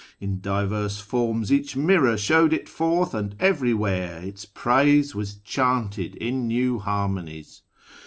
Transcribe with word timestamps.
In 0.19 0.41
divers 0.41 0.99
forms 0.99 1.53
Each 1.53 1.75
mirror 1.75 2.17
showed 2.17 2.53
It 2.53 2.67
forth, 2.67 3.13
and 3.13 3.35
everywhere 3.39 4.19
Its 4.23 4.45
praise 4.45 5.13
was 5.13 5.35
chanted 5.35 6.15
in 6.15 6.47
new 6.47 6.79
harmonies. 6.79 7.61